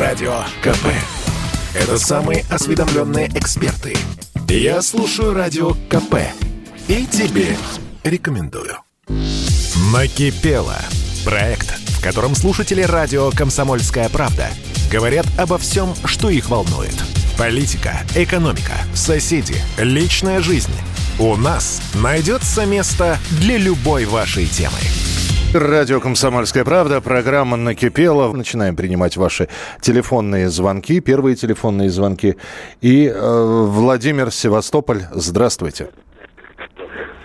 [0.00, 0.86] Радио КП.
[1.74, 3.94] Это самые осведомленные эксперты.
[4.48, 6.14] Я слушаю Радио КП.
[6.88, 7.54] И тебе
[8.02, 8.78] рекомендую.
[9.92, 10.78] Накипело.
[11.22, 14.48] Проект, в котором слушатели радио «Комсомольская правда»
[14.90, 16.94] говорят обо всем, что их волнует.
[17.36, 20.72] Политика, экономика, соседи, личная жизнь.
[21.18, 24.78] У нас найдется место для любой вашей темы.
[25.52, 28.32] Радио «Комсомольская правда», программа «Накипела».
[28.32, 29.48] Начинаем принимать ваши
[29.80, 32.36] телефонные звонки, первые телефонные звонки.
[32.80, 35.88] И э, Владимир Севастополь, здравствуйте.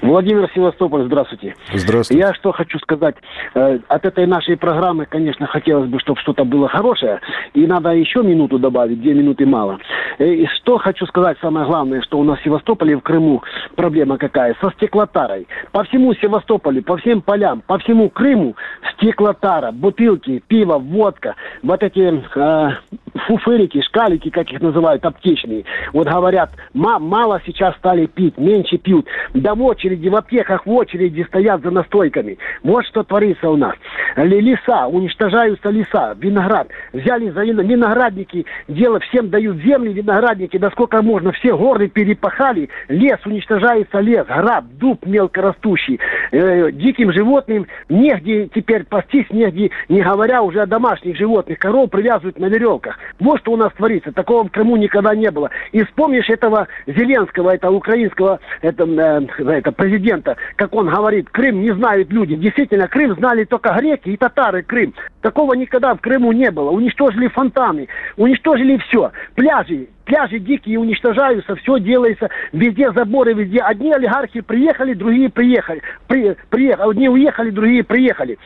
[0.05, 1.55] Владимир Севастополь, здравствуйте.
[1.73, 2.19] Здравствуйте.
[2.21, 3.15] Я что хочу сказать.
[3.53, 7.19] Э, от этой нашей программы, конечно, хотелось бы, чтобы что-то было хорошее.
[7.53, 9.79] И надо еще минуту добавить, две минуты мало.
[10.19, 13.43] Э, и что хочу сказать, самое главное, что у нас в Севастополе, в Крыму
[13.75, 14.55] проблема какая?
[14.61, 15.47] Со стеклотарой.
[15.71, 18.55] По всему Севастополю, по всем полям, по всему Крыму
[18.93, 22.69] стеклотара, бутылки, пиво, водка, вот эти э,
[23.15, 25.65] фуфырики, шкалики, как их называют, аптечные.
[25.93, 29.07] Вот говорят, мало сейчас стали пить, меньше пьют.
[29.33, 32.37] Да в очереди, в аптеках в очереди стоят за настойками.
[32.63, 33.75] Вот что творится у нас.
[34.15, 36.67] Леса, уничтожаются леса, виноград.
[36.93, 41.31] Взяли за виноградники, дело всем дают земли, виноградники, да сколько можно.
[41.31, 45.99] Все горы перепахали, лес, уничтожается лес, граб, дуб мелкорастущий.
[46.31, 51.59] Э, диким животным негде теперь пастись, негде, не говоря уже о домашних животных.
[51.59, 52.97] Коров привязывают на веревках.
[53.19, 54.11] Вот что у нас творится.
[54.11, 55.49] Такого в Крыму никогда не было.
[55.71, 61.71] И вспомнишь этого Зеленского, этого украинского это, э, это, президента, как он говорит, Крым не
[61.73, 62.35] знают люди.
[62.35, 64.93] Действительно, Крым знали только греки и татары Крым.
[65.21, 66.69] Такого никогда в Крыму не было.
[66.71, 67.87] Уничтожили фонтаны,
[68.17, 69.11] уничтожили все.
[69.35, 73.59] Пляжи, пляжи дикие уничтожаются, все делается, везде заборы, везде.
[73.59, 75.81] Одни олигархи приехали, другие приехали.
[76.07, 78.37] При, приехали одни уехали, другие приехали.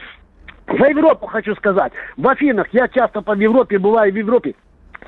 [0.77, 1.91] За Европу хочу сказать.
[2.17, 4.55] В Афинах, я часто по Европе бываю в Европе,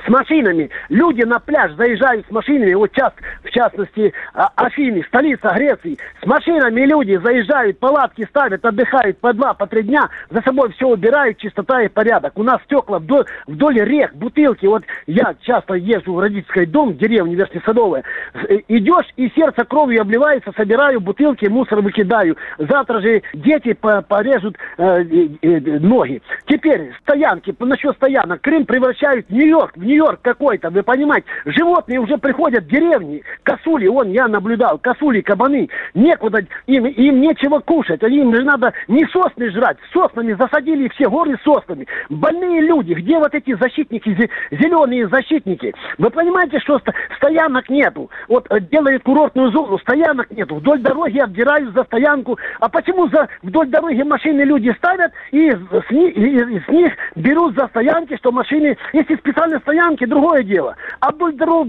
[0.06, 0.70] с машинами.
[0.90, 3.14] Люди на пляж заезжают с машинами, вот час,
[3.44, 5.98] в частности, а, Афины, столица Греции.
[6.22, 10.88] С машинами люди заезжают, палатки ставят, отдыхают по два, по три дня, за собой все
[10.88, 12.38] убирают, чистота и порядок.
[12.38, 14.66] У нас стекла вдоль, вдоль рек, бутылки.
[14.66, 18.04] Вот я часто езжу в родительский дом, в деревне Верхнесадовая.
[18.34, 22.38] Э, идешь, и сердце кровью обливается, собираю бутылки, мусор выкидаю.
[22.58, 25.04] Завтра же дети порежут э,
[25.42, 26.22] э, ноги.
[26.48, 28.42] Теперь стоянки, насчет стоянок.
[28.42, 31.28] Крым превращают в Нью-Йорк, в Нью-Йорк какой-то, вы понимаете.
[31.46, 37.60] Животные уже приходят в деревни, косули, вон я наблюдал, косули, кабаны, некуда, им, им нечего
[37.60, 41.88] кушать, им же надо не сосны жрать, соснами засадили все горы соснами.
[42.10, 45.74] Больные люди, где вот эти защитники, зеленые защитники?
[45.98, 46.82] Вы понимаете, что
[47.18, 48.10] стоянок нету?
[48.28, 52.38] Вот э, делают курортную зону, стоянок нету, вдоль дороги обдирают за стоянку.
[52.60, 57.56] А почему за вдоль дороги машины люди ставят и с, них, и, с них берут
[57.56, 60.76] за стоянки, что машины, если специально стоянки, другое дело.
[61.00, 61.68] А вдоль дорог,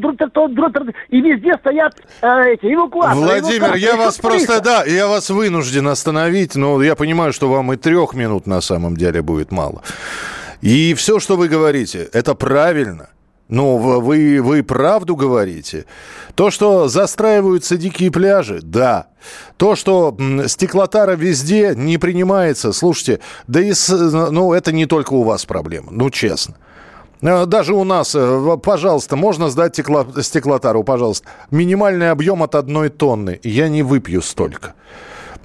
[1.08, 3.20] и везде стоят э, эти эвакуаторы.
[3.20, 3.78] Владимир, эвакуаторы.
[3.78, 8.14] я вас просто, да, я вас вынужден остановить, но я понимаю, что вам и трех
[8.14, 9.82] минут на самом деле будет мало.
[10.60, 13.08] И все, что вы говорите, это правильно.
[13.48, 15.84] Ну, вы, вы правду говорите.
[16.34, 19.08] То, что застраиваются дикие пляжи, да.
[19.58, 25.44] То, что стеклотара везде не принимается, слушайте, да и, ну, это не только у вас
[25.44, 26.54] проблема, ну, честно.
[27.22, 31.28] Э, даже у нас, э, пожалуйста, можно сдать стекло, стеклотару, пожалуйста.
[31.50, 33.40] Минимальный объем от одной тонны.
[33.42, 34.74] Я не выпью столько.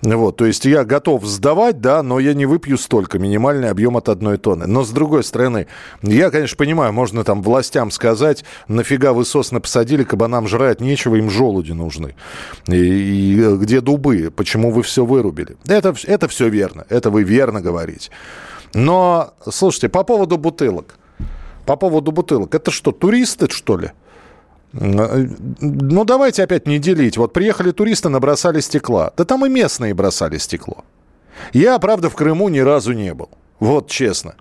[0.03, 4.09] Вот, то есть я готов сдавать, да, но я не выпью столько, минимальный объем от
[4.09, 4.67] одной тонны.
[4.67, 5.66] Но с другой стороны,
[6.03, 11.31] я, конечно, понимаю, можно там властям сказать, нафига вы сосны посадили, кабанам жрать нечего, им
[11.31, 12.13] желуди нужны.
[12.67, 15.57] И, и где дубы, почему вы все вырубили?
[15.67, 18.11] Это, это все верно, это вы верно говорите.
[18.75, 20.97] Но, слушайте, по поводу бутылок–
[21.67, 22.55] по поводу бутылок.
[22.55, 23.91] Это что, туристы, что ли?
[24.72, 27.17] Ну, давайте опять не делить.
[27.17, 29.11] Вот приехали туристы, набросали стекла.
[29.17, 30.85] Да там и местные бросали стекло.
[31.53, 33.29] Я, правда, в Крыму ни разу не был.
[33.59, 34.35] Вот честно.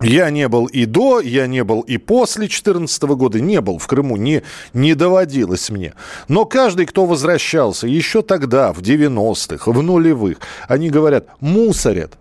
[0.00, 3.86] Я не был и до, я не был и после 2014 года, не был в
[3.86, 4.42] Крыму, не,
[4.74, 5.94] не доводилось мне.
[6.28, 10.38] Но каждый, кто возвращался еще тогда, в 90-х, в нулевых,
[10.68, 12.18] они говорят, мусорят.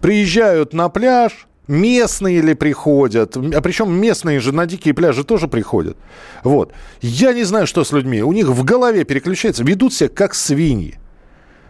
[0.00, 3.36] Приезжают на пляж, Местные ли приходят?
[3.36, 5.96] А причем местные же на дикие пляжи тоже приходят.
[6.44, 6.72] Вот.
[7.00, 8.22] Я не знаю, что с людьми.
[8.22, 9.64] У них в голове переключается.
[9.64, 10.98] Ведут себя как свиньи.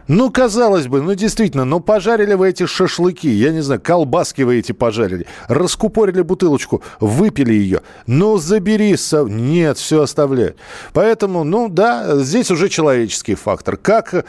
[0.08, 4.58] Ну, казалось бы, ну, действительно, ну, пожарили вы эти шашлыки, я не знаю, колбаски вы
[4.58, 7.82] эти пожарили, раскупорили бутылочку, выпили ее.
[8.06, 9.24] Ну, забери, со...
[9.24, 10.56] нет, все оставляют.
[10.92, 13.76] Поэтому, ну, да, здесь уже человеческий фактор.
[13.76, 14.26] Как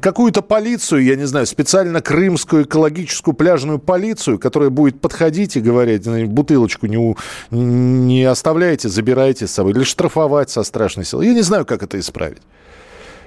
[0.00, 6.06] какую-то полицию, я не знаю, специально крымскую экологическую пляжную полицию, которая будет подходить и говорить,
[6.28, 7.16] бутылочку не,
[7.50, 11.26] не оставляйте, забирайте с собой, или штрафовать со страшной силой.
[11.26, 12.42] Я не знаю, как это исправить.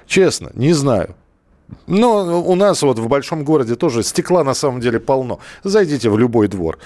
[0.06, 1.14] Честно, не знаю.
[1.86, 5.40] Но у нас вот в большом городе тоже стекла на самом деле полно.
[5.62, 6.78] Зайдите в любой двор.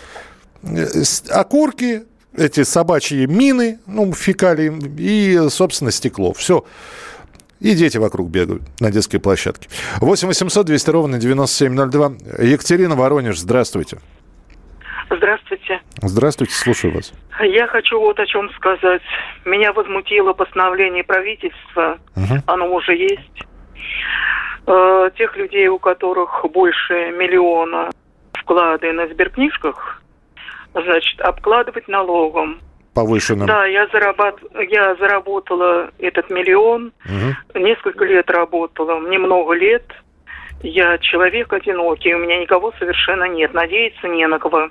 [0.63, 0.87] Э,
[1.31, 2.03] окурки,
[2.37, 6.33] эти собачьи мины, ну, фекалии и, собственно, стекло.
[6.33, 6.65] Все.
[7.61, 9.69] И дети вокруг бегают на детской площадке.
[10.01, 12.13] 8 800 200 ровно 9702.
[12.43, 13.99] Екатерина Воронеж, здравствуйте.
[15.11, 15.81] Здравствуйте.
[16.01, 17.13] Здравствуйте, слушаю вас.
[17.41, 19.03] Я хочу вот о чем сказать.
[19.45, 21.99] Меня возмутило постановление правительства.
[22.17, 22.43] Угу.
[22.47, 23.45] Оно уже есть
[24.71, 27.91] э, тех людей, у которых больше миллиона
[28.33, 30.03] вклады на сберкнижках,
[30.73, 32.61] значит, обкладывать налогом.
[32.95, 33.47] Повышенным.
[33.47, 34.37] Да, я, зарабат...
[34.69, 37.59] я заработала этот миллион, угу.
[37.59, 39.85] несколько лет работала, мне много лет.
[40.63, 44.71] Я человек одинокий, у меня никого совершенно нет, надеяться не на кого.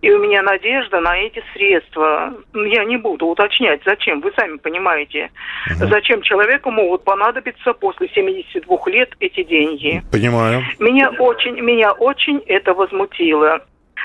[0.00, 2.32] И у меня надежда на эти средства.
[2.54, 5.30] Я не буду уточнять, зачем, вы сами понимаете.
[5.66, 5.88] Угу.
[5.88, 10.02] Зачем человеку могут понадобиться после 72 лет эти деньги.
[10.12, 10.62] Понимаю.
[10.78, 13.60] Меня очень, меня очень это возмутило.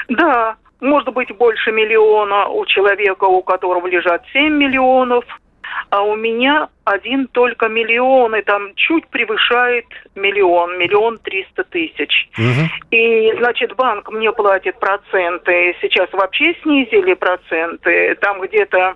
[0.09, 5.25] Да, может быть больше миллиона у человека, у которого лежат 7 миллионов–
[5.89, 12.29] а у меня один только миллион, и там чуть превышает миллион, миллион триста тысяч.
[12.37, 12.69] Угу.
[12.91, 18.95] И, значит, банк мне платит проценты, сейчас вообще снизили проценты, там где-то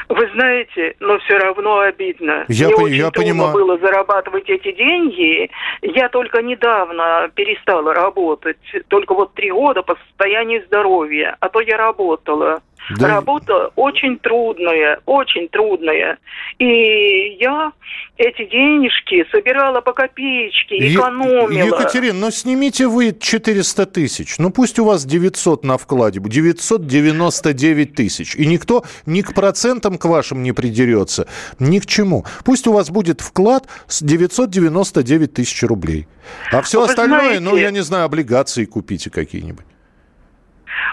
[0.08, 2.44] Вы знаете, но все равно обидно.
[2.49, 3.52] Я, Мне по- очень я трудно понимаю.
[3.52, 5.50] было зарабатывать эти деньги.
[5.82, 8.58] Я только недавно перестала работать.
[8.88, 11.37] Только вот три года по состоянию здоровья.
[11.40, 12.60] А то я работала.
[12.90, 13.08] Да.
[13.08, 16.19] Работа очень трудная, очень трудная.
[16.58, 17.73] И я
[18.17, 21.50] эти денежки собирала по копеечке, экономила.
[21.50, 24.38] Екатерина, ну снимите вы 400 тысяч.
[24.38, 28.34] Ну пусть у вас 900 на вкладе, 999 тысяч.
[28.37, 31.26] И никто ни к процентам к вашим не придерется,
[31.58, 32.25] ни к чему.
[32.44, 36.06] Пусть у вас будет вклад с 999 тысяч рублей.
[36.50, 39.64] А все Вы остальное, ну, знаете, ну я не знаю, облигации купите какие-нибудь.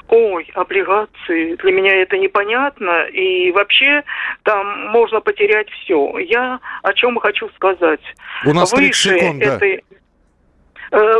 [0.07, 4.03] Ой, облигации, для меня это непонятно, и вообще
[4.43, 6.17] там можно потерять все.
[6.19, 8.01] Я о чем хочу сказать.
[8.45, 9.99] У нас 30 секунд, этой, да.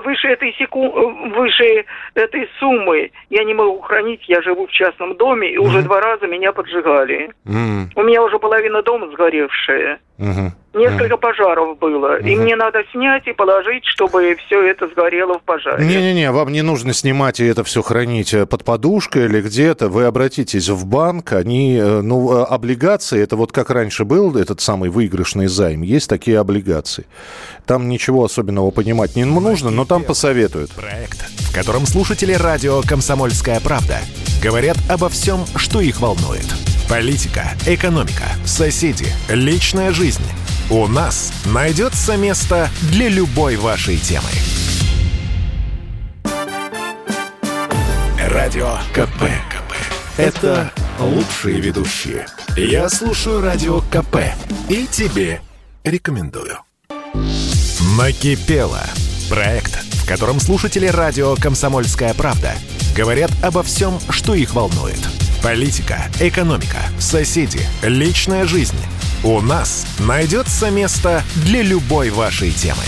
[0.02, 0.90] Выше этой, секу...
[1.36, 1.86] выше
[2.16, 5.62] этой суммы я не могу хранить, я живу в частном доме, и mm-hmm.
[5.62, 7.32] уже два раза меня поджигали.
[7.46, 7.92] Mm-hmm.
[7.96, 10.00] У меня уже половина дома сгоревшая.
[10.20, 10.52] Mm-hmm.
[10.74, 11.18] Несколько mm.
[11.18, 12.20] пожаров было.
[12.20, 12.30] Mm-hmm.
[12.30, 15.84] И мне надо снять и положить, чтобы все это сгорело в пожаре.
[15.84, 19.88] Не-не-не, вам не нужно снимать и это все хранить э, под подушкой или где-то.
[19.88, 24.60] Вы обратитесь в банк, они, э, ну, э, облигации, это вот как раньше был этот
[24.60, 27.06] самый выигрышный займ, есть такие облигации.
[27.66, 30.72] Там ничего особенного понимать не нужно, но там посоветуют.
[30.72, 34.00] Проект, в котором слушатели радио «Комсомольская правда»
[34.42, 36.46] говорят обо всем, что их волнует.
[36.90, 40.24] Политика, экономика, соседи, личная жизнь–
[40.72, 44.30] у нас найдется место для любой вашей темы.
[48.28, 49.24] Радио КП.
[49.50, 49.74] КП.
[50.18, 52.28] Это лучшие ведущие.
[52.56, 54.18] Я слушаю Радио КП
[54.70, 55.42] и тебе
[55.84, 56.60] рекомендую.
[57.98, 58.84] Накипело.
[59.28, 62.54] Проект, котором слушатели радио «Комсомольская правда»
[62.96, 65.00] говорят обо всем, что их волнует.
[65.44, 68.76] Политика, экономика, соседи, личная жизнь–
[69.24, 72.84] у нас найдется место для любой вашей темы.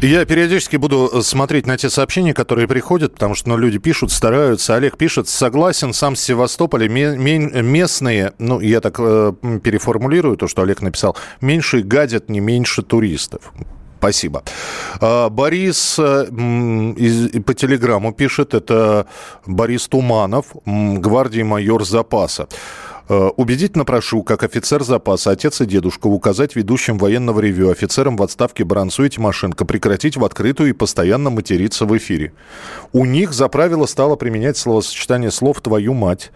[0.00, 4.74] Я периодически буду смотреть на те сообщения, которые приходят, потому что ну, люди пишут, стараются.
[4.74, 10.80] Олег пишет, согласен, сам с Севастополя местные, ну, я так э, переформулирую то, что Олег
[10.80, 13.52] написал, меньше гадят, не меньше туристов.
[14.00, 14.42] Спасибо.
[15.02, 16.24] А, Борис э,
[17.44, 19.06] по телеграмму пишет, это
[19.44, 22.48] Борис Туманов, гвардии майор запаса.
[23.10, 28.22] Э, убедительно прошу, как офицер запаса, отец и дедушка, указать ведущим военного ревю, офицерам в
[28.22, 32.32] отставке Барансу и Тимошенко прекратить в открытую и постоянно материться в эфире.
[32.92, 36.30] У них за правило стало применять словосочетание слов «твою мать»,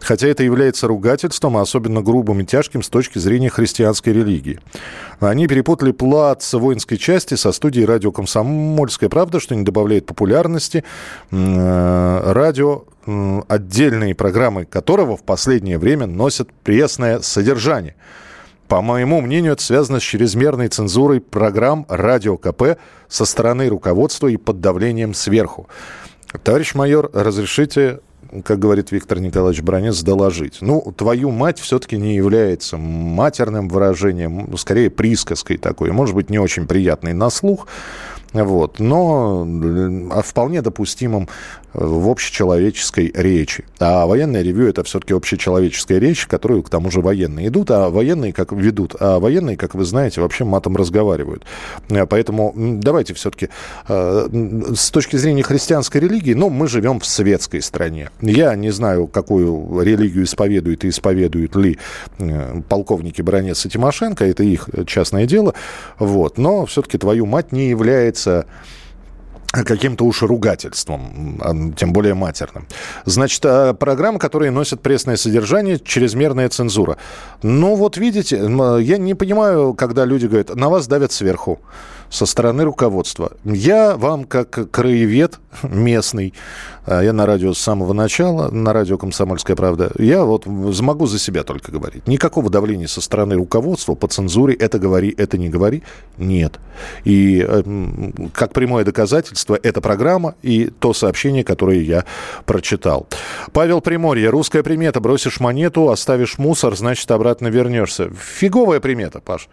[0.00, 4.60] хотя это является ругательством, а особенно грубым и тяжким с точки зрения христианской религии.
[5.20, 10.84] Они перепутали плац воинской части со студией радио «Комсомольская правда», что не добавляет популярности.
[11.30, 12.84] Э, радио
[13.48, 17.94] отдельные программы которого в последнее время носят пресное содержание.
[18.68, 24.36] По моему мнению, это связано с чрезмерной цензурой программ «Радио КП» со стороны руководства и
[24.36, 25.68] под давлением сверху.
[26.42, 28.00] Товарищ майор, разрешите
[28.42, 30.58] как говорит Виктор Николаевич Бронец, доложить.
[30.60, 36.38] Ну, твою мать все-таки не является матерным выражением, ну, скорее присказкой такой, может быть, не
[36.38, 37.68] очень приятной на слух,
[38.32, 39.46] вот, но
[40.10, 41.28] а вполне допустимым
[41.74, 43.64] в общечеловеческой речи.
[43.80, 48.32] А военное ревю это все-таки общечеловеческая речь, которую к тому же военные идут, а военные
[48.32, 51.44] как ведут, а военные, как вы знаете, вообще матом разговаривают.
[51.88, 53.48] Э, поэтому давайте все-таки
[53.88, 54.28] э,
[54.74, 58.10] с точки зрения христианской религии, ну, мы живем в светской стране.
[58.20, 61.78] Я не знаю, какую религию исповедуют и исповедуют ли
[62.18, 65.54] э, полковники Бронец и Тимошенко, это их частное дело,
[65.98, 68.46] вот, но все-таки твою мать не является
[69.62, 72.66] каким-то уж ругательством, а, тем более матерным.
[73.04, 76.96] Значит, а, программа, которая носит пресное содержание, чрезмерная цензура.
[77.42, 81.60] Ну, вот видите, я не понимаю, когда люди говорят, на вас давят сверху
[82.14, 83.32] со стороны руководства.
[83.44, 86.32] Я вам, как краевед местный,
[86.86, 91.18] а, я на радио с самого начала, на радио «Комсомольская правда», я вот могу за
[91.18, 92.06] себя только говорить.
[92.06, 95.82] Никакого давления со стороны руководства по цензуре «это говори, это не говори»
[96.16, 96.60] нет.
[97.04, 97.62] И э,
[98.32, 102.04] как прямое доказательство, эта программа и то сообщение, которое я
[102.46, 103.06] прочитал.
[103.52, 104.30] Павел Приморье.
[104.30, 105.00] Русская примета.
[105.00, 108.10] Бросишь монету, оставишь мусор, значит, обратно вернешься.
[108.10, 109.48] Фиговая примета, Паш.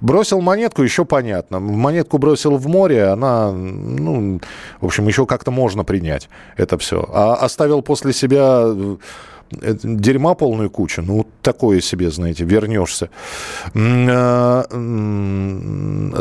[0.00, 1.58] Бросил монетку, еще понятно.
[1.58, 4.40] Монетку бросил в море, она, ну,
[4.80, 7.04] в общем, еще как-то можно принять это все.
[7.12, 8.96] А оставил после себя э,
[9.50, 13.10] дерьма полную кучу, ну, такое себе, знаете, вернешься.
[13.74, 14.64] А,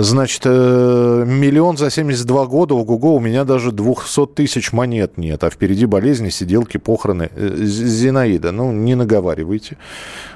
[0.02, 5.50] значит, э, миллион за 72 года, ого-го, у меня даже 200 тысяч монет нет, а
[5.50, 7.30] впереди болезни, сиделки, похороны.
[7.36, 9.78] Э, Зинаида, ну, не наговаривайте.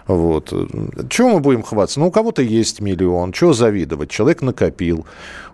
[0.07, 0.53] Вот.
[1.09, 1.99] Чего мы будем хвастаться?
[1.99, 3.31] Ну, у кого-то есть миллион.
[3.31, 4.09] Чего завидовать?
[4.09, 5.05] Человек накопил.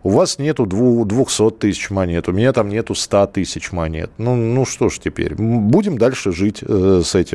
[0.04, 2.28] У вас нету 200 тысяч монет.
[2.30, 4.10] У меня там нету 100 тысяч монет.
[4.18, 5.36] Ну, ну что ж теперь?
[5.36, 7.27] Будем дальше жить э, с этим.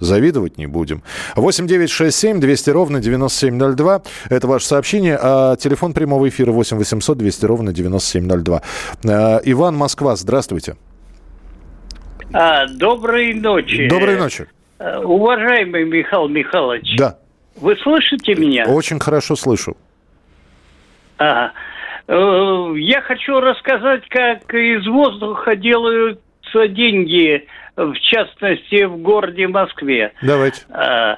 [0.00, 1.02] Завидовать не будем.
[1.36, 4.02] 8 9 6 7 200 ровно 9702.
[4.30, 5.18] Это ваше сообщение.
[5.20, 8.62] А телефон прямого эфира 8 800 200 ровно 9702.
[9.04, 10.16] Э, Иван, Москва.
[10.16, 10.76] Здравствуйте.
[12.32, 13.88] А, доброй ночи.
[13.88, 14.46] Доброй ночи.
[14.78, 16.96] Э, уважаемый Михаил Михайлович.
[16.98, 17.18] Да.
[17.56, 18.66] Вы слышите меня?
[18.66, 19.76] Очень хорошо слышу.
[21.18, 21.52] Ага.
[22.08, 30.12] Э, я хочу рассказать, как из воздуха делаются деньги, в частности, в городе Москве.
[30.22, 30.62] Давайте.
[30.68, 31.16] Э,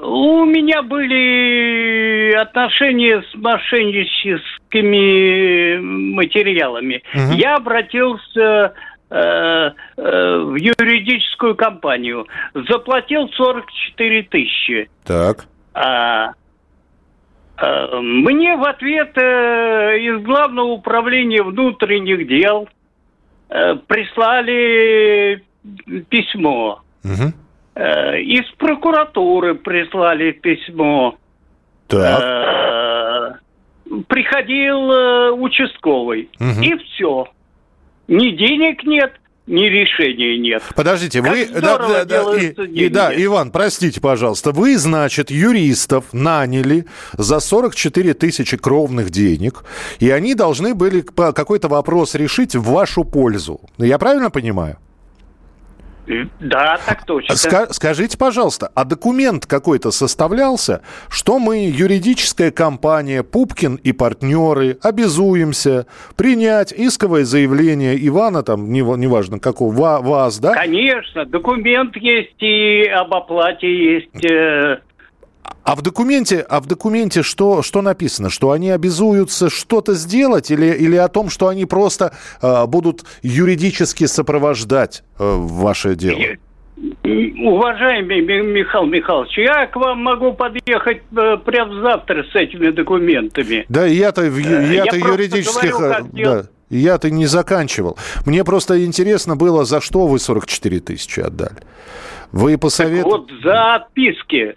[0.00, 5.78] у меня были отношения с мошенническими
[6.14, 7.02] материалами.
[7.14, 7.32] Угу.
[7.32, 8.74] Я обратился
[9.10, 12.26] Э, э, в юридическую компанию.
[12.52, 14.90] Заплатил 44 тысячи.
[15.06, 15.46] Так.
[15.72, 16.32] А,
[17.56, 22.68] а, мне в ответ э, из Главного управления внутренних дел
[23.48, 25.42] э, прислали
[26.08, 26.82] письмо.
[27.04, 27.32] Угу.
[27.78, 31.16] Из прокуратуры прислали письмо.
[31.88, 32.22] Так.
[32.22, 33.32] Э,
[34.06, 36.28] приходил э, участковый.
[36.38, 36.62] Угу.
[36.62, 37.28] И все.
[38.06, 39.12] Ни денег нет,
[39.46, 40.62] ни решения нет.
[40.74, 41.46] Подождите, как вы...
[41.46, 44.52] Да, да, да, и, и, да, Иван, простите, пожалуйста.
[44.52, 46.86] Вы, значит, юристов наняли
[47.16, 49.64] за 44 тысячи кровных денег,
[49.98, 53.60] и они должны были какой-то вопрос решить в вашу пользу.
[53.78, 54.78] Я правильно понимаю?
[56.40, 57.32] Да, так точно.
[57.34, 65.86] Ска- скажите, пожалуйста, а документ какой-то составлялся, что мы, юридическая компания Пупкин и партнеры, обязуемся
[66.16, 70.54] принять исковое заявление Ивана, там, неважно какого, вас, да?
[70.54, 74.24] Конечно, документ есть и об оплате есть.
[74.24, 74.78] Э,
[75.68, 78.30] а в документе, а в документе что, что написано?
[78.30, 84.06] Что они обязуются что-то сделать или, или о том, что они просто э, будут юридически
[84.06, 86.20] сопровождать э, ваше дело?
[87.04, 93.66] Уважаемый Михаил Михайлович, я к вам могу подъехать э, прямо завтра с этими документами.
[93.68, 95.72] Да, я-то, я-то я юридических...
[95.72, 96.42] Говорю, да.
[96.70, 97.98] Я-то не заканчивал.
[98.24, 101.56] Мне просто интересно было, за что вы 44 тысячи отдали.
[102.32, 103.10] Вы посоветуете...
[103.10, 104.56] Вот за отписки.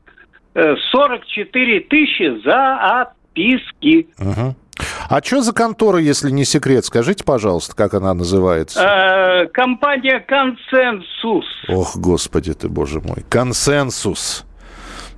[0.53, 4.07] 44 э, тысячи за отписки.
[4.19, 4.55] Угу.
[5.09, 6.85] А что за контора, если не секрет?
[6.85, 8.81] Скажите, пожалуйста, как она называется?
[8.81, 11.45] Э, компания «Консенсус».
[11.67, 13.23] Ох, господи ты, боже мой.
[13.29, 14.45] «Консенсус».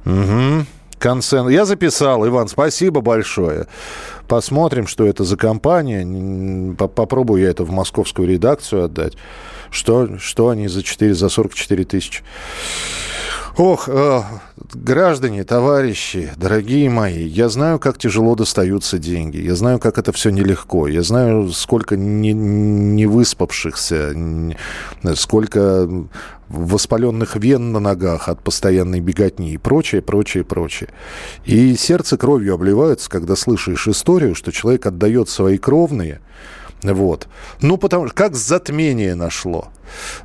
[0.06, 0.66] Угу.
[1.00, 1.50] Консен...
[1.50, 3.68] Я записал, Иван, спасибо большое.
[4.28, 6.76] Посмотрим, что это за компания.
[6.76, 9.18] Попробую я это в московскую редакцию отдать.
[9.70, 12.24] Что, что они за, 4, за 44 тысячи?
[13.56, 14.22] Ох, э,
[14.74, 19.38] граждане, товарищи, дорогие мои, я знаю, как тяжело достаются деньги.
[19.38, 20.88] Я знаю, как это все нелегко.
[20.88, 24.16] Я знаю, сколько не, не выспавшихся,
[25.14, 25.88] сколько
[26.50, 30.90] воспаленных вен на ногах от постоянной беготни и прочее, прочее, прочее.
[31.46, 36.22] И сердце кровью обливается, когда слышишь историю, что человек отдает свои кровные–
[36.92, 37.28] вот.
[37.62, 39.70] Ну, потому что как затмение нашло.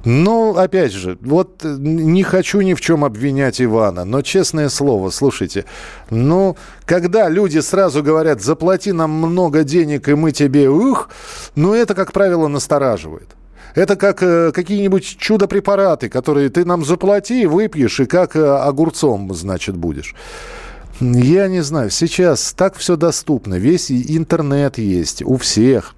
[0.04, 5.10] Ну, опять же, вот э, не хочу ни в чем обвинять Ивана, но честное слово,
[5.10, 5.64] слушайте,
[6.10, 11.10] ну, когда люди сразу говорят, заплати нам много денег, и мы тебе, ух,
[11.54, 13.28] ну, это, как правило, настораживает.
[13.74, 19.76] Это как э, какие-нибудь чудо-препараты, которые ты нам заплати, выпьешь, и как э, огурцом, значит,
[19.76, 20.14] будешь.
[21.00, 25.94] Я не знаю, сейчас так все доступно, весь интернет есть у всех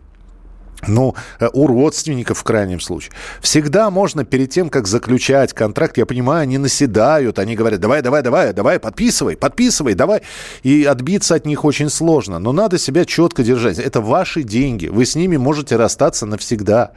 [0.86, 3.12] ну, э, у родственников в крайнем случае.
[3.40, 8.22] Всегда можно перед тем, как заключать контракт, я понимаю, они наседают, они говорят, давай, давай,
[8.22, 10.22] давай, давай, подписывай, подписывай, давай.
[10.62, 12.38] И отбиться от них очень сложно.
[12.38, 13.78] Но надо себя четко держать.
[13.78, 14.86] Это ваши деньги.
[14.88, 16.92] Вы с ними можете расстаться навсегда.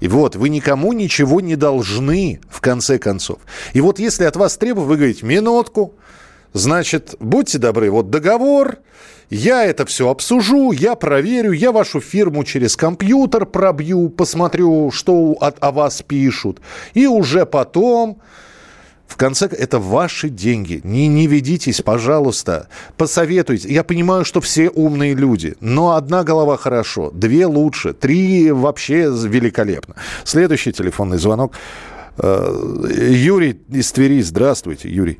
[0.00, 3.38] И вот, вы никому ничего не должны, в конце концов.
[3.72, 5.94] И вот если от вас требуют, вы говорите, минутку,
[6.52, 8.78] значит, будьте добры, вот договор,
[9.30, 15.52] я это все обсужу, я проверю, я вашу фирму через компьютер пробью, посмотрю, что о,
[15.60, 16.60] о вас пишут.
[16.94, 18.18] И уже потом...
[19.06, 20.82] В конце это ваши деньги.
[20.84, 22.68] Не, не ведитесь, пожалуйста.
[22.98, 23.72] Посоветуйте.
[23.72, 29.94] Я понимаю, что все умные люди, но одна голова хорошо, две лучше, три вообще великолепно.
[30.24, 31.54] Следующий телефонный звонок.
[32.18, 32.52] Э,
[33.10, 34.20] Юрий из Твери.
[34.20, 35.18] Здравствуйте, Юрий.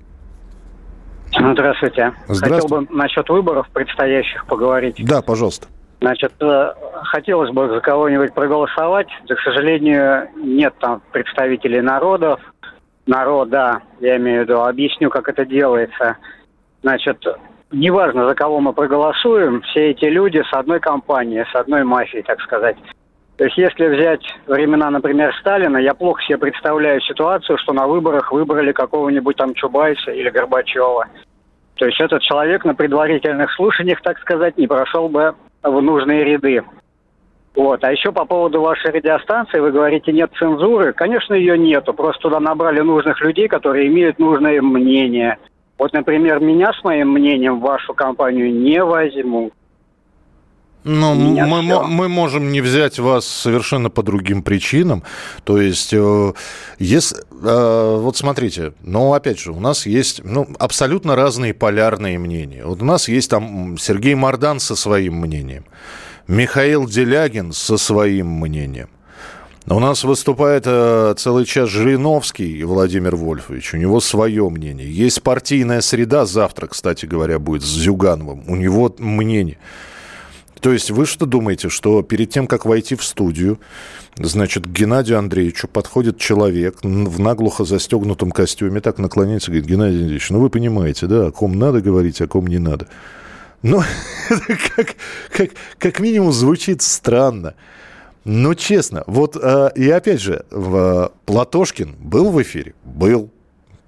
[1.38, 2.12] Здравствуйте.
[2.26, 2.54] Здравствуйте.
[2.54, 4.97] Хотел бы насчет выборов предстоящих поговорить.
[5.04, 5.68] Да, пожалуйста.
[6.00, 6.73] Значит, э,
[7.04, 12.40] хотелось бы за кого-нибудь проголосовать, да, к сожалению, нет там представителей народов,
[13.07, 16.16] народа, я имею в виду, объясню, как это делается.
[16.83, 17.25] Значит,
[17.73, 22.41] неважно, за кого мы проголосуем, все эти люди с одной компанией, с одной мафией, так
[22.43, 22.76] сказать.
[23.39, 28.32] То есть если взять времена, например, Сталина, я плохо себе представляю ситуацию, что на выборах
[28.32, 31.06] выбрали какого-нибудь там Чубайса или Горбачева.
[31.78, 36.62] То есть этот человек на предварительных слушаниях, так сказать, не прошел бы в нужные ряды.
[37.54, 37.82] Вот.
[37.84, 40.93] А еще по поводу вашей радиостанции, вы говорите, нет цензуры.
[40.93, 41.95] Конечно, ее нету.
[41.95, 45.38] Просто туда набрали нужных людей, которые имеют нужное мнение.
[45.78, 49.52] Вот, например, меня с моим мнением в вашу компанию не возьмут.
[50.84, 55.02] Ну, мы, мы можем не взять вас совершенно по другим причинам.
[55.45, 56.32] То есть, э,
[56.78, 62.64] если, э, вот смотрите, ну, опять же, у нас есть ну, абсолютно разные полярные мнения.
[62.64, 65.64] Вот у нас есть там Сергей Мордан со своим мнением,
[66.26, 68.88] Михаил Делягин со своим мнением.
[69.71, 73.75] У нас выступает э, целый час Жириновский Владимир Вольфович.
[73.75, 74.91] У него свое мнение.
[74.91, 76.25] Есть партийная среда.
[76.25, 78.45] Завтра, кстати говоря, будет с Зюгановым.
[78.49, 79.58] У него мнение.
[80.60, 83.60] То есть вы что думаете, что перед тем, как войти в студию,
[84.16, 90.00] значит, к Геннадию Андреевичу подходит человек в наглухо застегнутом костюме, так наклоняется и говорит, Геннадий
[90.00, 92.88] Андреевич, ну вы понимаете, да, о ком надо говорить, о ком не надо.
[93.62, 93.82] Ну,
[94.28, 94.94] это как,
[95.30, 97.54] как, как минимум звучит странно.
[98.25, 102.75] Но честно, вот э, и опять же, в, Платошкин был в эфире?
[102.84, 103.30] Был.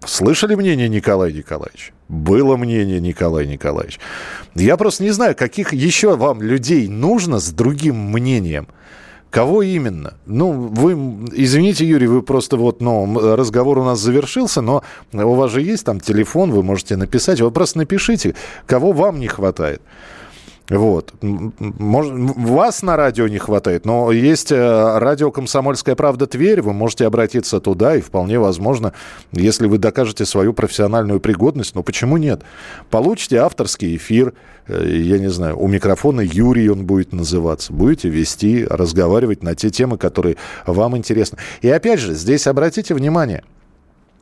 [0.05, 1.93] Слышали мнение Николая Николаевича?
[2.11, 4.01] Было мнение Николая Николаевича.
[4.57, 8.67] Я просто не знаю, каких еще вам людей нужно с другим мнением.
[9.31, 10.15] Кого именно?
[10.27, 10.95] Ну, вы,
[11.33, 15.85] извините, Юрий, вы просто вот, ну, разговор у нас завершился, но у вас же есть
[15.85, 17.41] там телефон, вы можете написать.
[17.41, 18.35] Вы просто напишите,
[18.67, 19.81] кого вам не хватает.
[20.71, 21.13] Вот.
[21.21, 27.07] Может, вас на радио не хватает, но есть э, радио «Комсомольская правда» Тверь, вы можете
[27.07, 28.93] обратиться туда, и вполне возможно,
[29.33, 32.43] если вы докажете свою профессиональную пригодность, ну почему нет?
[32.89, 34.33] Получите авторский эфир,
[34.69, 39.71] э, я не знаю, у микрофона Юрий он будет называться, будете вести, разговаривать на те
[39.71, 41.39] темы, которые вам интересны.
[41.63, 43.43] И опять же, здесь обратите внимание–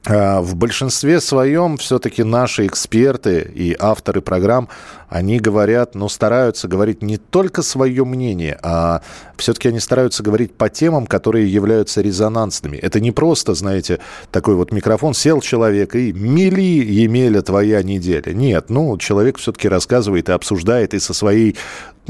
[0.08, 4.68] в большинстве своем все-таки наши эксперты и авторы программ,
[5.08, 9.02] они говорят, но стараются говорить не только свое мнение, а
[9.36, 12.76] все-таки они стараются говорить по темам, которые являются резонансными.
[12.76, 18.32] Это не просто, знаете, такой вот микрофон, сел человек и мили, Емеля, твоя неделя.
[18.32, 21.56] Нет, ну, человек все-таки рассказывает и обсуждает и со своей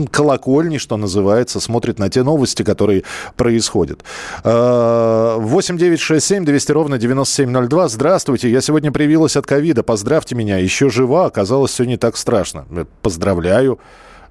[0.07, 3.05] колокольни, что называется, смотрит на те новости, которые
[3.37, 4.03] происходят.
[4.45, 7.89] 8 9 6 7 200 ровно 9702.
[7.89, 9.83] Здравствуйте, я сегодня привилась от ковида.
[9.83, 10.59] Поздравьте меня.
[10.59, 12.67] Еще жива, оказалось, все не так страшно.
[13.03, 13.79] Поздравляю.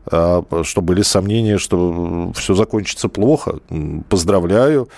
[0.09, 3.59] А, что были сомнения, что все закончится плохо.
[4.09, 4.89] Поздравляю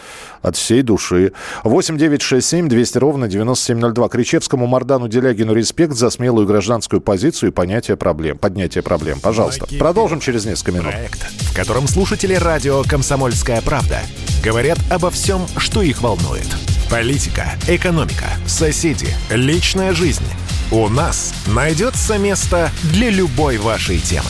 [0.42, 1.34] от всей души.
[1.64, 4.10] 8 9 6 7 200 ровно 9702.
[4.10, 9.20] Кричевскому Мардану Делягину респект за смелую гражданскую позицию и понятие проблем, поднятие проблем.
[9.20, 9.62] Пожалуйста.
[9.62, 9.80] Накипи.
[9.80, 10.92] Продолжим через несколько минут.
[10.92, 14.00] Проект, в котором слушатели радио «Комсомольская правда»
[14.44, 16.48] говорят обо всем, что их волнует.
[16.90, 20.26] Политика, экономика, соседи, личная жизнь.
[20.72, 24.30] У нас найдется место для любой вашей темы.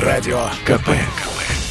[0.00, 0.88] Радио КП.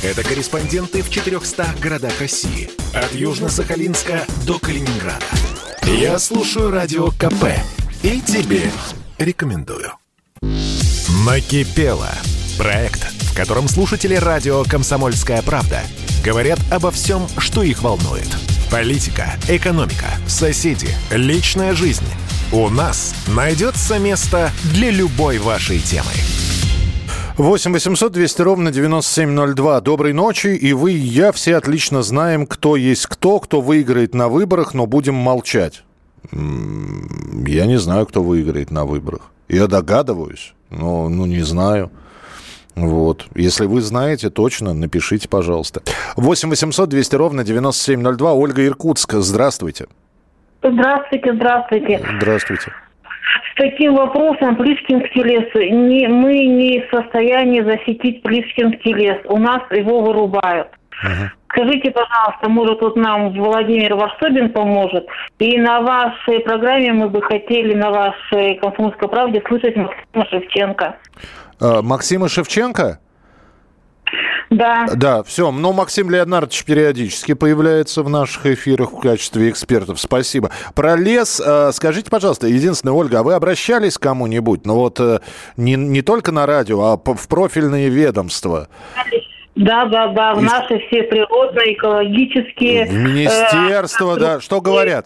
[0.03, 2.69] Это корреспонденты в 400 городах России.
[2.93, 5.25] От Южно-Сахалинска до Калининграда.
[5.85, 7.45] Я слушаю Радио КП.
[8.03, 8.71] И тебе
[9.17, 9.93] рекомендую.
[11.25, 12.11] Накипело.
[12.59, 15.81] Проект, в котором слушатели радио «Комсомольская правда»
[16.23, 18.27] говорят обо всем, что их волнует.
[18.69, 22.05] Политика, экономика, соседи, личная жизнь.
[22.51, 26.11] У нас найдется место для любой вашей темы.
[27.37, 29.81] 8 800 200 ровно 9702.
[29.81, 30.47] Доброй ночи.
[30.47, 34.85] И вы, и я все отлично знаем, кто есть кто, кто выиграет на выборах, но
[34.85, 35.83] будем молчать.
[36.31, 39.31] Я не знаю, кто выиграет на выборах.
[39.47, 41.91] Я догадываюсь, но ну, не знаю.
[42.75, 43.25] Вот.
[43.35, 45.81] Если вы знаете точно, напишите, пожалуйста.
[46.17, 48.33] 8 800 200 ровно 9702.
[48.33, 49.87] Ольга Иркутск, здравствуйте.
[50.61, 52.05] Здравствуйте, здравствуйте.
[52.17, 52.71] Здравствуйте
[53.61, 55.45] таким вопросом Плишкинский лес.
[55.53, 59.17] Не, мы не в состоянии защитить Плишкинский лес.
[59.25, 60.69] У нас его вырубают.
[61.05, 65.05] uh Скажите, пожалуйста, может, вот нам Владимир Варсобин поможет?
[65.37, 70.95] И на вашей программе мы бы хотели, на вашей «Комсомольской правде» слышать Максима Шевченко.
[71.59, 72.99] А, Максима Шевченко?
[74.51, 74.85] Да.
[74.93, 75.49] Да, все.
[75.51, 79.99] Но Максим Леонардович периодически появляется в наших эфирах в качестве экспертов.
[79.99, 80.51] Спасибо.
[80.75, 84.65] Про лес, э, скажите, пожалуйста, единственное, Ольга, а вы обращались к кому-нибудь?
[84.65, 85.19] Ну вот э,
[85.55, 88.67] не, не только на радио, а в профильные ведомства?
[89.55, 90.45] Да, да, да, в И...
[90.45, 92.85] наши все природные, экологические.
[92.85, 94.39] В министерство, э, да.
[94.41, 95.05] Что говорят?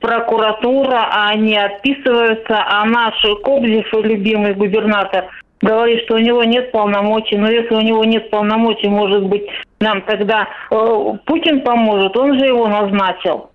[0.00, 5.26] Прокуратура, а они отписываются, а наш Кобзев, любимый губернатор,
[5.60, 7.36] говорит, что у него нет полномочий.
[7.36, 9.44] Но если у него нет полномочий, может быть,
[9.80, 13.50] нам тогда э, Путин поможет, он же его назначил.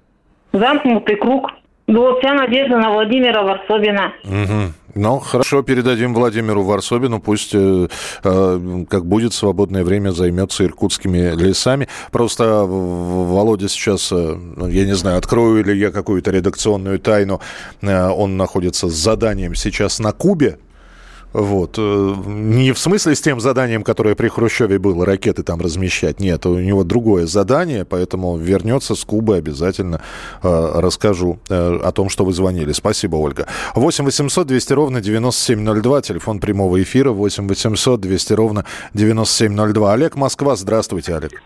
[0.52, 1.52] Замкнутый круг.
[1.86, 4.13] Вот вся надежда на Владимира Варсобина.
[4.24, 4.74] Угу.
[4.96, 7.20] Ну, хорошо, передадим Владимиру Варсобину.
[7.20, 7.88] Пусть, э,
[8.24, 11.89] э, как будет свободное время, займется иркутскими лесами.
[12.12, 17.42] Просто Володя сейчас, э, ну, я не знаю, открою ли я какую-то редакционную тайну.
[17.82, 20.60] Э, он находится с заданием сейчас на Кубе.
[21.34, 21.76] Вот.
[21.78, 26.19] Э, не в смысле с тем заданием, которое при Хрущеве было, ракеты там размещать.
[26.19, 30.02] Нет, у него другое задание, поэтому вернется с Кубы обязательно
[30.41, 32.72] э, расскажу э, о том, что вы звонили.
[32.72, 33.48] Спасибо, Ольга.
[33.76, 39.93] 8 800 200 ровно 9702, телефон прямого эфира 8 800 200 ровно 9702.
[39.93, 41.41] Олег Москва, здравствуйте, Олег.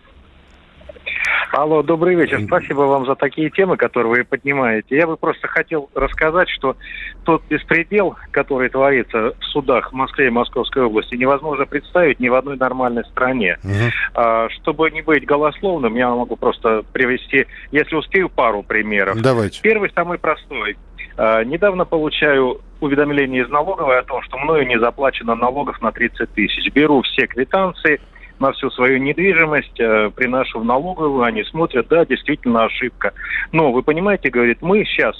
[1.57, 2.39] Алло, добрый вечер.
[2.45, 4.95] Спасибо вам за такие темы, которые вы поднимаете.
[4.95, 6.77] Я бы просто хотел рассказать, что
[7.23, 12.35] тот беспредел, который творится в судах в Москве и Московской области, невозможно представить ни в
[12.35, 13.57] одной нормальной стране.
[13.63, 14.49] Угу.
[14.51, 19.19] Чтобы не быть голословным, я могу просто привести, если успею, пару примеров.
[19.19, 19.59] Давайте.
[19.63, 20.77] Первый, самый простой.
[21.17, 26.31] А, недавно получаю уведомление из налоговой о том, что мною не заплачено налогов на 30
[26.33, 26.71] тысяч.
[26.71, 27.99] Беру все квитанции–
[28.39, 33.13] на всю свою недвижимость, э, приношу в налоговую, они смотрят, да, действительно ошибка.
[33.51, 35.15] Но вы понимаете, говорит, мы сейчас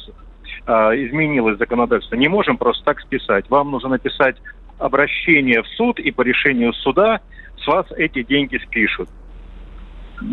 [0.66, 3.50] э, изменилось законодательство, не можем просто так списать.
[3.50, 4.38] Вам нужно написать
[4.78, 7.20] обращение в суд, и по решению суда
[7.58, 9.10] с вас эти деньги спишут.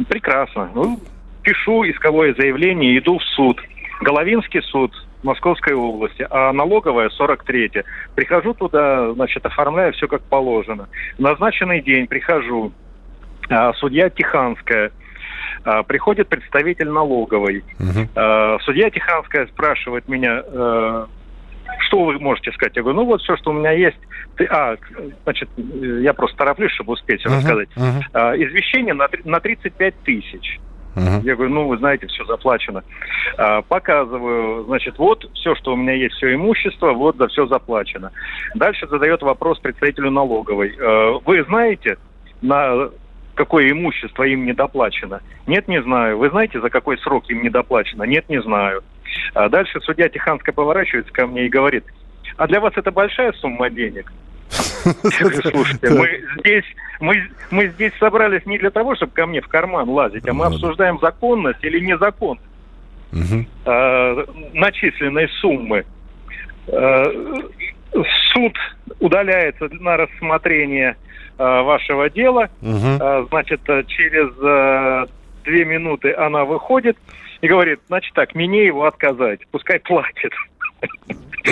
[0.08, 0.70] Прекрасно.
[0.74, 1.00] Ну,
[1.42, 3.60] пишу исковое заявление, иду в суд.
[4.00, 4.92] Головинский суд
[5.24, 7.82] Московской области, а налоговая 43-я.
[8.14, 10.88] Прихожу туда, значит, оформляю все как положено.
[11.16, 12.72] В назначенный день прихожу,
[13.48, 14.92] а, судья Тиханская,
[15.64, 17.64] а, приходит представитель налоговой.
[17.80, 18.60] Угу.
[18.64, 21.08] Судья Тиханская спрашивает меня, а,
[21.80, 22.76] что вы можете сказать?
[22.76, 23.98] Я говорю, ну вот все, что у меня есть.
[24.36, 24.76] Ты, а,
[25.24, 27.68] значит, я просто тороплюсь, чтобы успеть uh-huh, рассказать.
[27.76, 28.44] Uh-huh.
[28.44, 30.60] Извещение на, на 35 тысяч.
[30.94, 31.22] Uh-huh.
[31.24, 32.84] Я говорю, ну, вы знаете, все заплачено.
[33.36, 38.12] А, показываю, значит, вот все, что у меня есть, все имущество, вот за все заплачено.
[38.54, 40.76] Дальше задает вопрос представителю налоговой.
[40.80, 41.96] А, вы знаете,
[42.42, 42.90] на
[43.34, 45.20] какое имущество им недоплачено?
[45.46, 46.18] Нет, не знаю.
[46.18, 48.04] Вы знаете, за какой срок им недоплачено?
[48.04, 48.82] Нет, не знаю.
[49.34, 51.84] А дальше судья Тиханская поворачивается ко мне и говорит,
[52.36, 54.12] а для вас это большая сумма денег?
[54.50, 56.64] Слушайте, мы здесь,
[57.00, 60.48] мы, мы здесь собрались не для того, чтобы ко мне в карман лазить, а мы
[60.48, 62.44] ну обсуждаем законность или незаконность
[63.64, 65.84] э, начисленной суммы.
[66.66, 67.04] Э,
[68.32, 68.56] суд
[69.00, 70.96] удаляется на рассмотрение
[71.38, 72.48] э, вашего дела.
[72.60, 75.06] Э, значит, через э,
[75.44, 76.96] две минуты она выходит
[77.40, 80.32] и говорит, значит так, мне его отказать, пускай платит.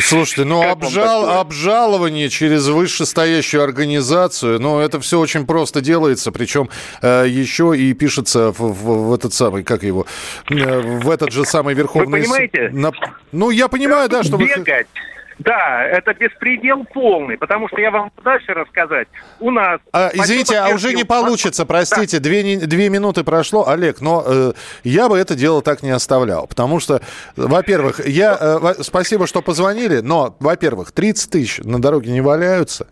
[0.00, 6.70] Слушайте, ну обжал, обжалование через вышестоящую организацию, ну это все очень просто делается, причем
[7.02, 10.06] э, еще и пишется в, в, в этот самый, как его,
[10.48, 12.20] э, в этот же самый Верховный...
[12.20, 12.70] Вы понимаете?
[12.72, 12.90] На...
[13.32, 14.38] Ну я понимаю, да, что...
[14.38, 14.86] Бегать.
[14.94, 15.21] Вы...
[15.38, 19.08] Да, это беспредел полный, потому что я вам дальше рассказать.
[19.40, 19.80] У нас...
[19.92, 22.24] А, извините, а уже не получится, простите, да.
[22.24, 24.52] две, две минуты прошло, Олег, но э,
[24.84, 27.00] я бы это дело так не оставлял, потому что,
[27.36, 28.36] во-первых, я...
[28.40, 32.86] Э, спасибо, что позвонили, но, во-первых, 30 тысяч на дороге не валяются.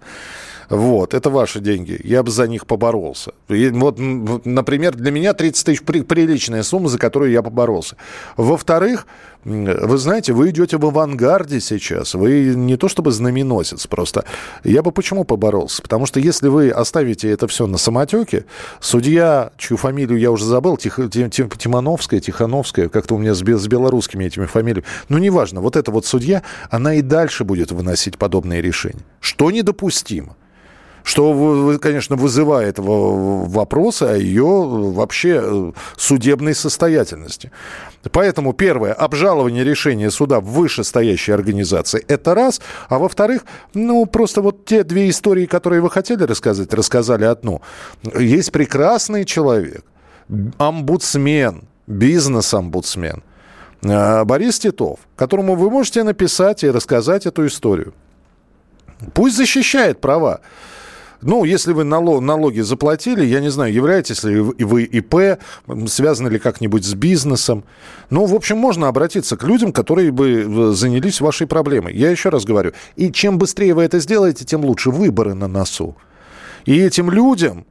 [0.70, 2.00] Вот, это ваши деньги.
[2.04, 3.32] Я бы за них поборолся.
[3.48, 7.96] И вот, например, для меня 30 тысяч при, приличная сумма, за которую я поборолся.
[8.36, 9.04] Во-вторых,
[9.44, 12.14] вы знаете, вы идете в авангарде сейчас.
[12.14, 14.24] Вы не то чтобы знаменосец, просто
[14.62, 15.82] я бы почему поборолся?
[15.82, 18.44] Потому что если вы оставите это все на самотеке,
[18.78, 23.66] судья, чью фамилию я уже забыл, Тих, Тих, Тимановская, Тихановская, как-то у меня с, с
[23.66, 28.62] белорусскими этими фамилиями, ну неважно, вот эта вот судья, она и дальше будет выносить подобные
[28.62, 29.02] решения.
[29.20, 30.36] Что недопустимо
[31.02, 37.50] что, конечно, вызывает вопросы о ее вообще э, судебной состоятельности.
[38.10, 42.60] Поэтому, первое, обжалование решения суда в вышестоящей организации– это раз.
[42.88, 47.60] А во-вторых, ну, просто вот те две истории, которые вы хотели рассказать, рассказали одну.
[48.18, 49.84] Есть прекрасный человек,
[50.58, 53.22] омбудсмен, бизнес-омбудсмен,
[53.82, 57.92] э, Борис Титов, которому вы можете написать и рассказать эту историю.
[59.14, 60.40] Пусть защищает права.
[61.22, 65.38] Ну, если вы налоги заплатили, я не знаю, являетесь ли вы ИП,
[65.86, 67.64] связаны ли как-нибудь с бизнесом.
[68.08, 71.94] Ну, в общем, можно обратиться к людям, которые бы э, занялись вашей проблемой.
[71.94, 75.94] Я еще раз говорю, и чем быстрее вы это сделаете, тем лучше выборы на носу.
[76.64, 77.66] И этим людям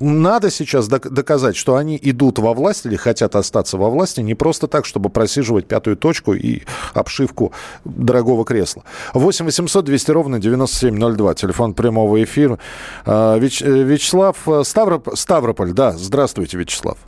[0.00, 4.68] надо сейчас доказать, что они идут во власть или хотят остаться во власти не просто
[4.68, 6.62] так, чтобы просиживать пятую точку и
[6.94, 7.52] обшивку
[7.84, 8.84] дорогого кресла.
[9.14, 12.58] 8 800 200 ровно 9702, телефон прямого эфира.
[13.04, 15.08] А, Вяч, э, Вячеслав э, Ставроп...
[15.14, 16.98] Ставрополь, да, здравствуйте, Вячеслав.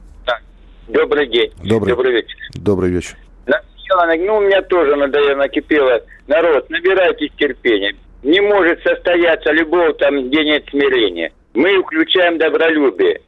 [0.89, 1.53] Добрый день.
[1.63, 2.37] Добрый, добрый вечер.
[2.55, 3.17] Добрый вечер.
[3.47, 6.01] Ну, у меня тоже надоело, накипело.
[6.27, 7.95] Народ, набирайтесь терпения.
[8.23, 13.21] Не может состояться любого там, где нет смирения мы включаем добролюбие.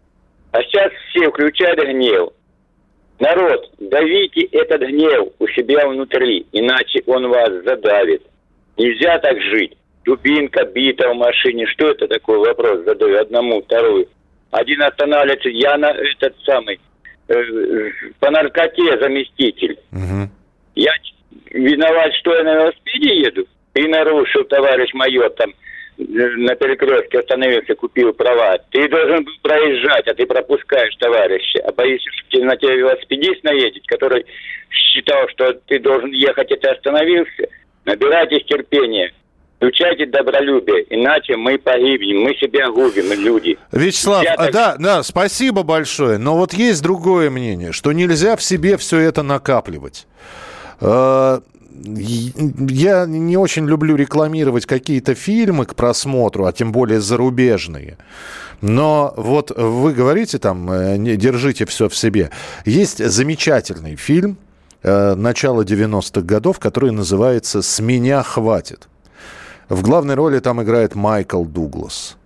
[0.52, 2.30] А сейчас все включают гнев.
[3.18, 8.22] Народ, давите этот гнев у себя внутри, иначе он вас задавит.
[8.76, 9.76] Нельзя так жить.
[10.04, 11.66] Дубинка бита в машине.
[11.66, 14.08] Что это такой вопрос задаю одному, вторую.
[14.50, 16.80] Один останавливается, я на этот самый,
[17.28, 19.78] э, по наркоте заместитель.
[19.92, 20.28] Угу.
[20.74, 20.92] Я
[21.52, 23.46] виноват, что я на велосипеде еду?
[23.74, 25.52] И нарушил товарищ майор там
[25.98, 31.60] на перекрестке остановился, купил права, ты должен был проезжать, а ты пропускаешь товарища.
[31.66, 34.24] А боишься, что на тебя велосипедист наедет, который
[34.70, 37.48] считал, что ты должен ехать, и ты остановился.
[37.84, 39.12] Набирайтесь терпения.
[39.56, 43.56] Включайте добролюбие, иначе мы погибнем, мы себя губим, люди.
[43.70, 44.50] Вячеслав, так...
[44.50, 46.18] да, да, спасибо большое.
[46.18, 50.08] Но вот есть другое мнение, что нельзя в себе все это накапливать.
[51.84, 57.96] Я не очень люблю рекламировать какие-то фильмы к просмотру, а тем более зарубежные.
[58.60, 62.30] Но вот вы говорите там, э, держите все в себе.
[62.64, 64.36] Есть замечательный фильм
[64.82, 68.88] э, начала 90-х годов, который называется «С меня хватит».
[69.68, 72.16] В главной роли там играет Майкл Дуглас.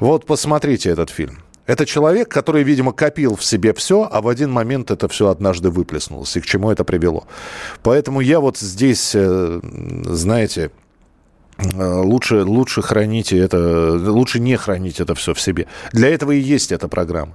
[0.00, 1.43] Вот посмотрите этот фильм.
[1.66, 5.70] Это человек, который, видимо, копил в себе все, а в один момент это все однажды
[5.70, 6.36] выплеснулось.
[6.36, 7.26] И к чему это привело?
[7.82, 9.60] Поэтому я вот здесь, э,
[10.04, 10.70] знаете,
[11.58, 15.66] э, лучше, лучше храните это, лучше не хранить это все в себе.
[15.92, 17.34] Для этого и есть эта программа.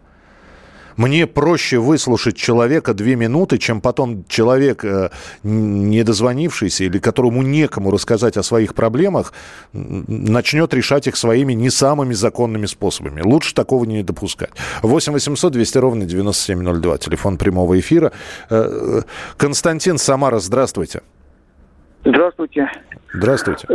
[0.99, 5.11] Мне проще выслушать человека две минуты, чем потом человек, э,
[5.43, 9.31] не дозвонившийся или которому некому рассказать о своих проблемах,
[9.71, 13.21] начнет решать их своими не самыми законными способами.
[13.21, 14.49] Лучше такого не допускать.
[14.81, 16.97] 8 800 200 ровно 9702.
[16.97, 18.11] Телефон прямого эфира.
[18.49, 19.01] Э,
[19.37, 20.99] Константин Самара, здравствуйте.
[22.03, 22.69] Здравствуйте.
[23.13, 23.67] Здравствуйте.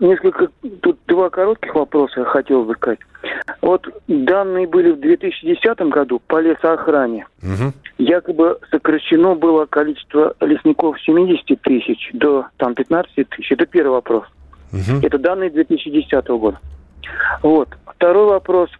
[0.00, 0.48] Несколько,
[0.80, 2.98] тут два коротких вопроса я хотел бы сказать.
[3.60, 7.26] Вот данные были в 2010 году по лесоохране.
[7.42, 7.72] Угу.
[7.98, 13.52] Якобы сокращено было количество лесников с 70 тысяч до там, 15 тысяч.
[13.52, 14.24] Это первый вопрос.
[14.72, 15.06] Угу.
[15.06, 16.58] Это данные 2010 года.
[17.42, 17.68] Вот.
[17.86, 18.70] Второй вопрос.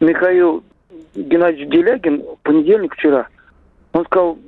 [0.00, 0.64] Михаил
[1.14, 3.28] Геннадьевич Делягин в понедельник вчера,
[3.92, 4.38] он сказал,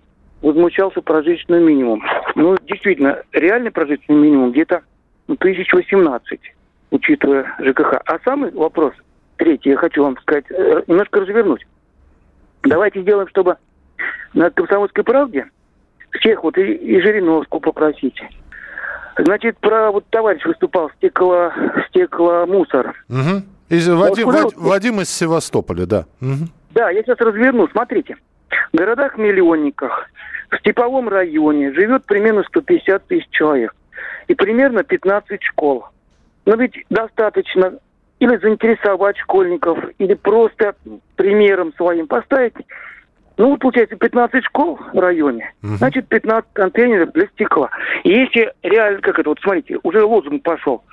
[0.43, 2.03] возмущался прожиточный минимум.
[2.35, 4.83] Ну, действительно, реальный прожиточный минимум где-то
[5.29, 6.41] 1018,
[6.91, 8.01] учитывая ЖКХ.
[8.05, 8.93] А самый вопрос,
[9.37, 11.67] третий, я хочу вам сказать, э, немножко развернуть.
[12.63, 13.57] Давайте сделаем, чтобы
[14.33, 15.47] на «Комсомольской правде»
[16.11, 18.29] всех вот и, и Жириновскую попросите.
[19.19, 21.53] Значит, про вот товарищ выступал стекло,
[21.89, 22.95] стекломусор.
[23.09, 23.43] Угу.
[23.69, 26.07] Из, Вадим, Вадим, Вадим из Севастополя, да.
[26.21, 26.49] Угу.
[26.75, 27.69] Да, я сейчас разверну.
[27.69, 28.17] Смотрите.
[28.73, 30.11] В городах-миллионниках
[30.51, 33.75] в Степовом районе живет примерно 150 тысяч человек.
[34.29, 35.87] И примерно 15 школ.
[36.47, 37.79] Но ведь достаточно
[38.21, 40.75] или заинтересовать школьников, или просто
[41.17, 42.55] примером своим поставить.
[43.37, 45.75] Ну, получается, 15 школ в районе, угу.
[45.75, 47.69] значит, 15 контейнеров для стекла.
[48.05, 50.85] И если реально, как это, вот смотрите, уже лозунг пошел.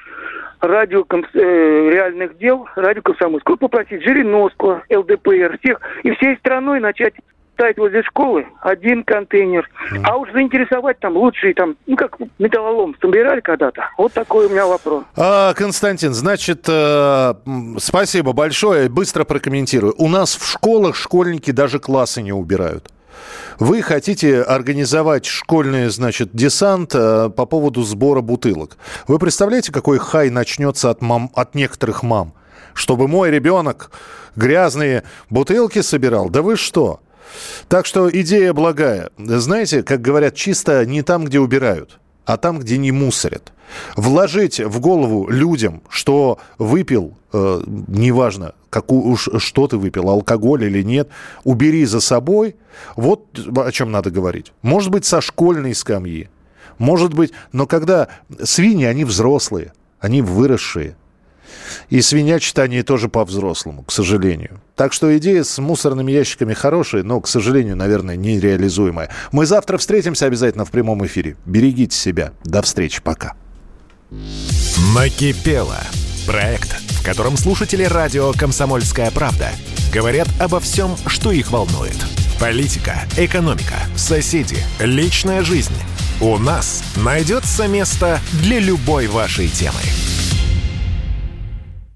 [0.60, 7.14] Радио комс, э, реальных дел, радио комсомольского, попросить Жириновского, ЛДПР, всех, и всей страной начать
[7.62, 9.70] ставить возле школы один контейнер.
[9.92, 10.02] Mm.
[10.04, 13.88] А уж заинтересовать там лучшие, там, ну, как металлолом собирали когда-то.
[14.00, 15.04] Вот такой у меня вопрос.
[15.16, 17.34] А, Константин, значит, э,
[17.78, 18.90] спасибо большое.
[18.90, 19.94] Быстро прокомментирую.
[20.00, 22.90] У нас в школах школьники даже классы не убирают.
[23.60, 28.78] Вы хотите организовать школьный, значит, десант э, по поводу сбора бутылок.
[29.08, 32.34] Вы представляете, какой хай начнется от, мам, от некоторых мам?
[32.74, 33.92] Чтобы мой ребенок
[34.36, 36.30] грязные бутылки собирал?
[36.30, 37.02] Да вы что?
[37.68, 39.10] Так что идея благая.
[39.18, 43.54] Знаете, как говорят, чисто не там, где убирают, а там, где не мусорят.
[43.96, 50.82] Вложить в голову людям, что выпил, э, неважно, какую, уж, что ты выпил, алкоголь или
[50.82, 51.10] нет,
[51.44, 52.56] убери за собой.
[52.96, 54.52] Вот о чем надо говорить.
[54.62, 56.30] Может быть, со школьной скамьи.
[56.78, 58.08] Может быть, но когда
[58.44, 60.96] свиньи, они взрослые, они выросшие.
[61.90, 64.62] И свинячат они тоже по-взрослому, к сожалению.
[64.76, 69.10] Так что идея с мусорными ящиками хорошая, но, к сожалению, наверное, нереализуемая.
[69.32, 71.38] Мы завтра встретимся обязательно в прямом эфире.
[71.46, 72.34] Берегите себя.
[72.44, 73.02] До встречи.
[73.02, 73.36] Пока.
[74.96, 75.78] Накипело.
[76.28, 79.50] Проект, в котором слушатели радио «Комсомольская правда»
[79.94, 81.98] говорят обо всем, что их волнует.
[82.40, 85.74] Политика, экономика, соседи, личная жизнь.
[86.22, 89.80] У нас найдется место для любой вашей темы.